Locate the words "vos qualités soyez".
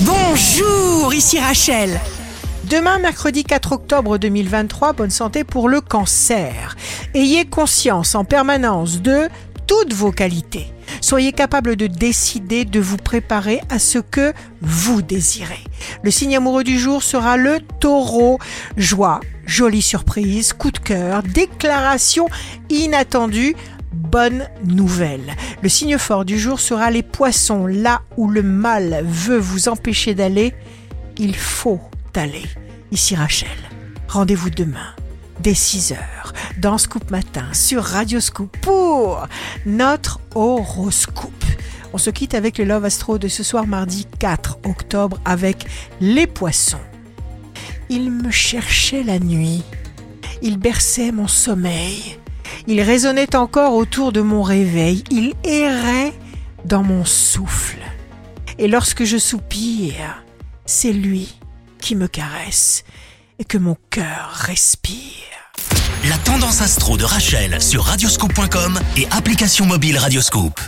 9.94-11.30